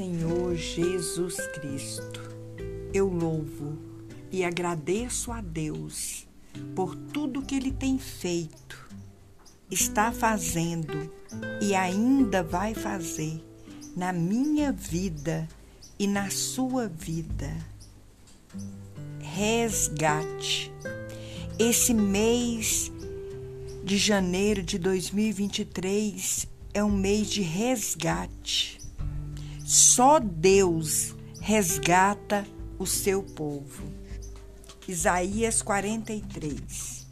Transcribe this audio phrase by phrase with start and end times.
[0.00, 2.22] Senhor Jesus Cristo,
[2.94, 3.76] eu louvo
[4.32, 6.26] e agradeço a Deus
[6.74, 8.88] por tudo que Ele tem feito,
[9.70, 11.12] está fazendo
[11.60, 13.44] e ainda vai fazer
[13.94, 15.46] na minha vida
[15.98, 17.54] e na sua vida.
[19.18, 20.72] Resgate.
[21.58, 22.90] Esse mês
[23.84, 28.79] de janeiro de 2023 é um mês de resgate.
[30.00, 32.46] Só Deus resgata
[32.78, 33.84] o seu povo.
[34.88, 37.06] Isaías 43.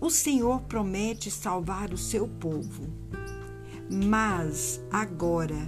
[0.00, 2.88] O Senhor promete salvar o seu povo.
[3.90, 5.58] Mas agora,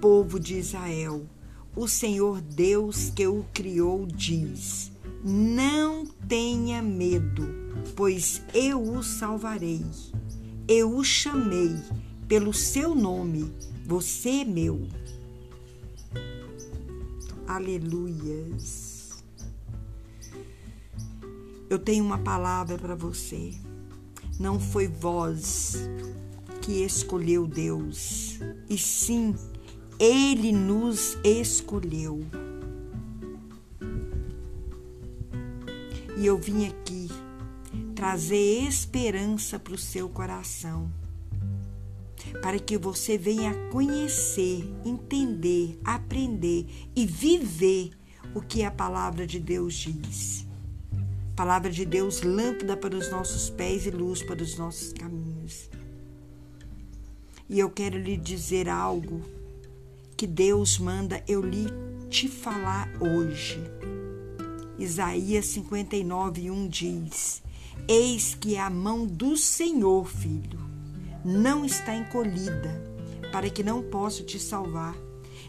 [0.00, 1.28] povo de Israel,
[1.76, 4.90] o Senhor Deus que o criou diz:
[5.22, 7.46] Não tenha medo,
[7.94, 9.86] pois eu o salvarei.
[10.66, 11.76] Eu o chamei
[12.26, 13.54] pelo seu nome,
[13.86, 14.88] você é meu.
[17.54, 19.22] Aleluias.
[21.68, 23.52] Eu tenho uma palavra para você.
[24.40, 25.76] Não foi vós
[26.62, 28.38] que escolheu Deus,
[28.70, 29.34] e sim
[29.98, 32.24] Ele nos escolheu.
[36.16, 37.08] E eu vim aqui
[37.94, 40.90] trazer esperança para o seu coração
[42.40, 46.66] para que você venha conhecer, entender, aprender
[46.96, 47.90] e viver
[48.34, 50.46] o que a palavra de Deus diz.
[51.36, 55.70] Palavra de Deus, lâmpada para os nossos pés e luz para os nossos caminhos.
[57.48, 59.20] E eu quero lhe dizer algo
[60.16, 61.66] que Deus manda eu lhe
[62.08, 63.58] te falar hoje.
[64.78, 67.42] Isaías 59, 1 diz:
[67.88, 70.60] Eis que é a mão do Senhor, filho,
[71.24, 72.82] não está encolhida,
[73.30, 74.96] para que não possa te salvar,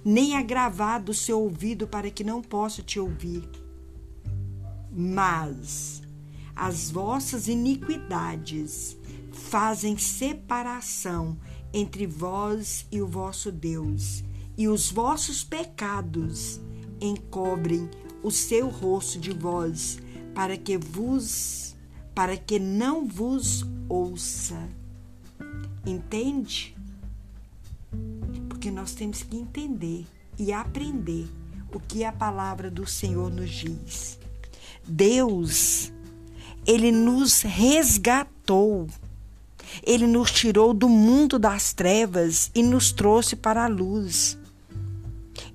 [0.04, 3.48] nem agravado o seu ouvido para que não possa te ouvir.
[4.92, 6.02] Mas
[6.56, 8.98] as vossas iniquidades
[9.32, 11.38] fazem separação
[11.74, 14.24] entre vós e o vosso Deus,
[14.58, 16.60] e os vossos pecados
[17.02, 17.90] encobrem
[18.22, 19.98] o seu rosto de vós,
[20.36, 21.76] para que vos
[22.14, 24.70] para que não vos ouça.
[25.86, 26.76] Entende?
[28.48, 30.06] Porque nós temos que entender
[30.38, 31.28] e aprender
[31.74, 34.20] o que a palavra do Senhor nos diz.
[34.88, 35.92] Deus,
[36.66, 38.88] ele nos resgatou.
[39.82, 44.38] Ele nos tirou do mundo das trevas e nos trouxe para a luz.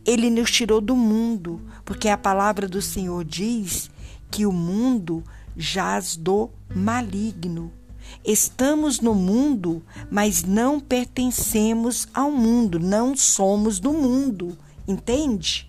[0.05, 3.91] Ele nos tirou do mundo, porque a palavra do Senhor diz
[4.31, 5.23] que o mundo
[5.57, 7.71] jaz do maligno.
[8.25, 15.69] Estamos no mundo, mas não pertencemos ao mundo, não somos do mundo, entende?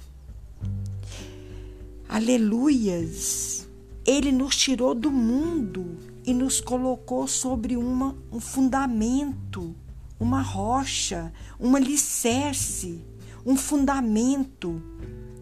[2.07, 3.67] Aleluias!
[4.05, 9.75] Ele nos tirou do mundo e nos colocou sobre uma, um fundamento,
[10.19, 13.01] uma rocha, um alicerce,
[13.45, 14.81] um fundamento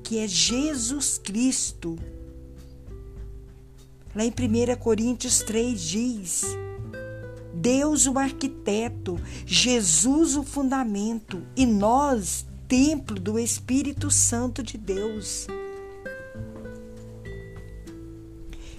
[0.03, 1.97] que é Jesus Cristo.
[4.15, 6.43] Lá em 1 Coríntios 3 diz
[7.57, 15.47] Deus o arquiteto, Jesus o fundamento e nós, templo do Espírito Santo de Deus.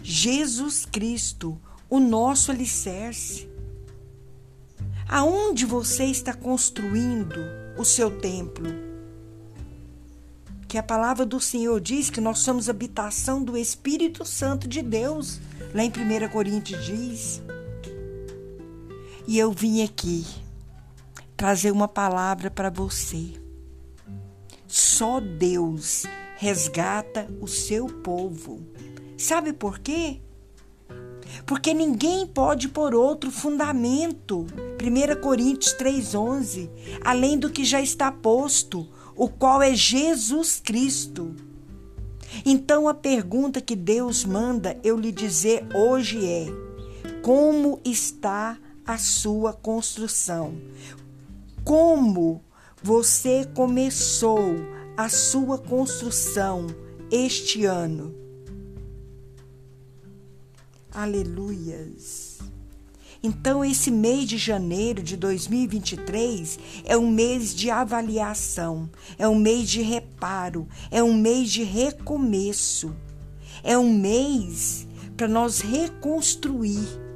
[0.00, 3.48] Jesus Cristo, o nosso alicerce.
[5.08, 7.40] Aonde você está construindo
[7.76, 8.68] o seu templo?
[10.68, 15.40] Que a palavra do Senhor diz que nós somos habitação do Espírito Santo de Deus.
[15.74, 17.42] Lá em 1 Coríntios diz.
[19.28, 20.24] E eu vim aqui
[21.36, 23.34] trazer uma palavra para você.
[24.66, 26.04] Só Deus
[26.38, 28.66] resgata o seu povo.
[29.18, 30.22] Sabe por quê?
[31.44, 34.46] Porque ninguém pode pôr outro fundamento.
[34.82, 36.70] 1 Coríntios 3,11,
[37.04, 41.36] além do que já está posto, o qual é Jesus Cristo.
[42.46, 46.46] Então a pergunta que Deus manda eu lhe dizer hoje é:
[47.20, 48.58] como está
[48.88, 50.54] a sua construção.
[51.62, 52.42] Como
[52.82, 54.40] você começou
[54.96, 56.66] a sua construção
[57.10, 58.14] este ano?
[60.90, 62.38] Aleluias.
[63.22, 68.88] Então, esse mês de janeiro de 2023 é um mês de avaliação,
[69.18, 72.96] é um mês de reparo, é um mês de recomeço,
[73.62, 77.07] é um mês para nós reconstruir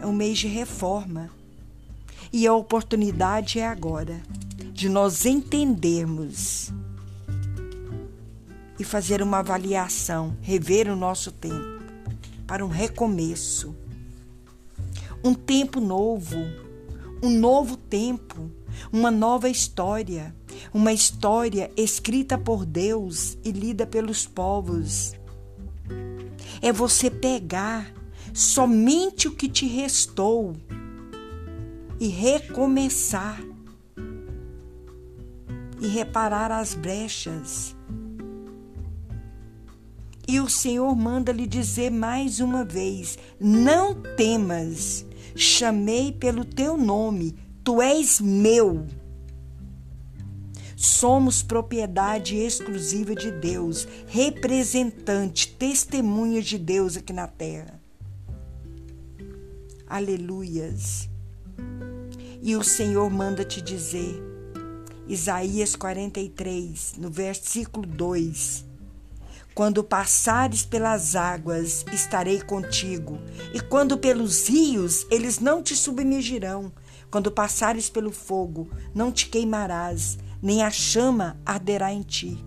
[0.00, 1.30] é um mês de reforma.
[2.32, 4.20] E a oportunidade é agora.
[4.72, 6.72] de nós entendermos
[8.78, 11.82] e fazer uma avaliação, rever o nosso tempo
[12.46, 13.74] para um recomeço.
[15.24, 16.38] Um tempo novo,
[17.20, 18.48] um novo tempo,
[18.92, 20.32] uma nova história,
[20.72, 25.12] uma história escrita por Deus e lida pelos povos.
[26.62, 27.92] É você pegar
[28.32, 30.56] somente o que te restou
[32.00, 33.40] e recomeçar
[35.80, 37.74] e reparar as brechas.
[40.26, 47.34] E o Senhor manda lhe dizer mais uma vez: Não temas, chamei pelo teu nome,
[47.64, 48.86] tu és meu.
[50.76, 57.77] Somos propriedade exclusiva de Deus, representante, testemunha de Deus aqui na terra.
[59.90, 61.08] Aleluias.
[62.42, 64.22] E o Senhor manda te dizer,
[65.06, 68.66] Isaías 43, no versículo 2:
[69.54, 73.18] Quando passares pelas águas, estarei contigo,
[73.54, 76.70] e quando pelos rios, eles não te submergirão.
[77.10, 82.44] Quando passares pelo fogo, não te queimarás, nem a chama arderá em ti.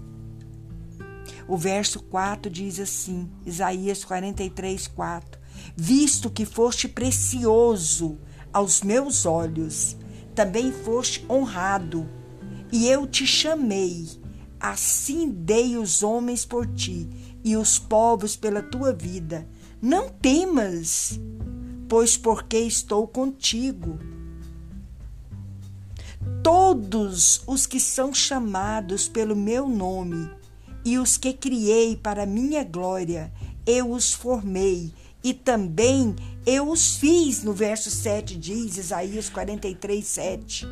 [1.47, 5.40] O verso 4 diz assim, Isaías 43, 4:
[5.75, 8.17] Visto que foste precioso
[8.51, 9.95] aos meus olhos,
[10.35, 12.07] também foste honrado
[12.71, 14.07] e eu te chamei,
[14.57, 17.09] assim dei os homens por ti
[17.43, 19.45] e os povos pela tua vida.
[19.81, 21.19] Não temas,
[21.89, 23.99] pois porque estou contigo.
[26.41, 30.29] Todos os que são chamados pelo meu nome
[30.85, 33.33] e os que criei para minha glória,
[33.65, 34.93] eu os formei
[35.23, 36.15] e também
[36.45, 40.68] eu os fiz, no verso 7 diz Isaías 43, 7.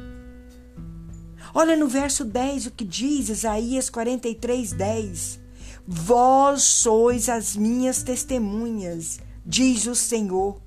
[1.53, 5.39] Olha no verso 10 o que diz Isaías 43, 10.
[5.87, 10.61] Vós sois as minhas testemunhas, diz o Senhor,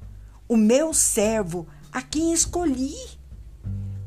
[0.49, 2.97] o meu servo, a quem escolhi,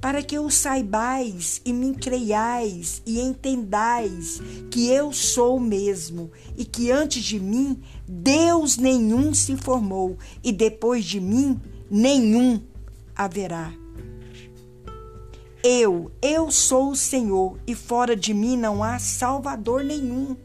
[0.05, 6.91] para que o saibais e me creiais e entendais que eu sou mesmo e que
[6.91, 11.59] antes de mim Deus nenhum se formou e depois de mim
[11.89, 12.61] nenhum
[13.15, 13.73] haverá.
[15.63, 20.37] Eu, eu sou o Senhor, e fora de mim não há salvador nenhum.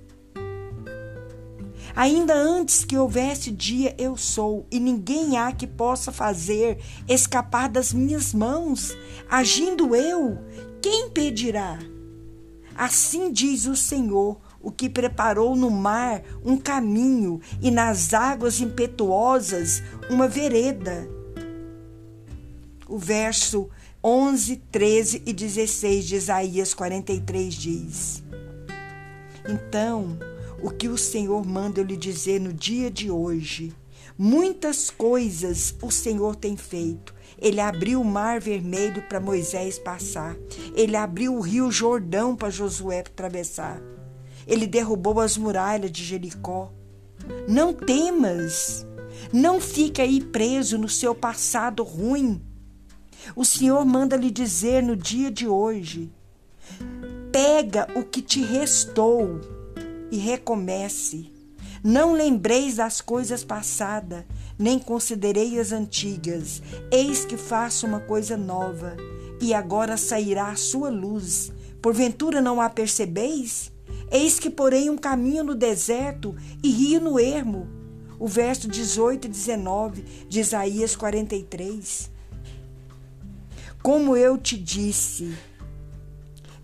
[1.94, 6.78] Ainda antes que houvesse dia, eu sou, e ninguém há que possa fazer
[7.08, 8.96] escapar das minhas mãos.
[9.28, 10.38] Agindo eu,
[10.80, 11.78] quem impedirá?
[12.76, 19.82] Assim diz o Senhor, o que preparou no mar um caminho e nas águas impetuosas
[20.08, 21.08] uma vereda.
[22.88, 23.68] O verso
[24.02, 28.22] 11, 13 e 16 de Isaías 43 diz:
[29.46, 30.18] Então,
[30.62, 33.72] o que o Senhor manda eu lhe dizer no dia de hoje?
[34.16, 37.14] Muitas coisas o Senhor tem feito.
[37.38, 40.36] Ele abriu o mar vermelho para Moisés passar.
[40.74, 43.80] Ele abriu o rio Jordão para Josué atravessar.
[44.46, 46.70] Ele derrubou as muralhas de Jericó.
[47.48, 48.86] Não temas.
[49.32, 52.42] Não fique aí preso no seu passado ruim.
[53.34, 56.12] O Senhor manda lhe dizer no dia de hoje:
[57.32, 59.59] pega o que te restou
[60.10, 61.30] e recomece.
[61.82, 64.24] Não lembreis das coisas passadas,
[64.58, 66.62] nem considerei as antigas.
[66.90, 68.96] Eis que faço uma coisa nova,
[69.40, 71.50] e agora sairá a sua luz.
[71.80, 73.72] Porventura não a percebeis?
[74.10, 77.66] Eis que porém um caminho no deserto e rio no ermo.
[78.18, 82.10] O verso 18 e 19 de Isaías 43.
[83.82, 85.34] Como eu te disse,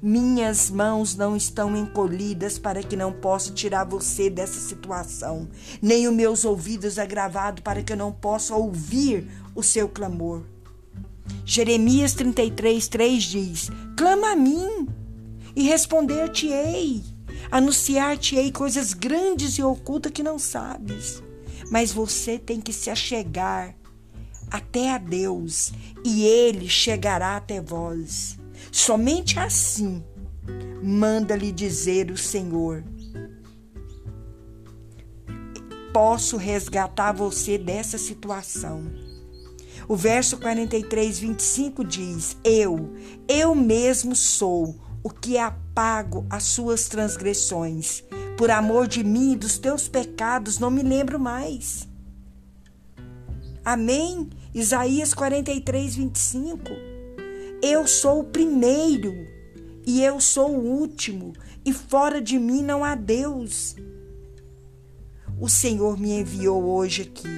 [0.06, 5.48] minhas mãos não estão encolhidas para que não possa tirar você dessa situação,
[5.82, 10.44] nem os meus ouvidos agravados para que eu não possa ouvir o seu clamor.
[11.44, 14.86] Jeremias 33, 3 diz: Clama a mim
[15.56, 17.02] e responder-te-ei,
[17.50, 21.20] anunciar-te-ei coisas grandes e ocultas que não sabes.
[21.68, 23.74] Mas você tem que se achegar
[24.52, 25.72] até a Deus
[26.04, 28.38] e ele chegará até vós.
[28.70, 30.04] Somente assim
[30.82, 32.84] manda-lhe dizer o Senhor:
[35.92, 38.84] Posso resgatar você dessa situação.
[39.88, 42.94] O verso 43, 25 diz: Eu,
[43.28, 48.02] eu mesmo sou o que apago as suas transgressões.
[48.36, 51.88] Por amor de mim e dos teus pecados, não me lembro mais.
[53.64, 54.28] Amém?
[54.52, 56.95] Isaías 43, 25.
[57.68, 59.12] Eu sou o primeiro
[59.84, 61.32] e eu sou o último,
[61.64, 63.74] e fora de mim não há Deus.
[65.40, 67.28] O Senhor me enviou hoje aqui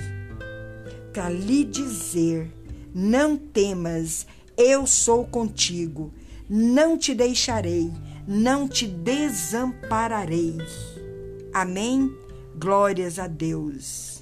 [1.15, 2.53] para lhe dizer:
[2.95, 6.13] não temas, eu sou contigo,
[6.47, 7.91] não te deixarei,
[8.27, 10.59] não te desampararei.
[11.55, 12.15] Amém?
[12.55, 14.18] Glórias a Deus.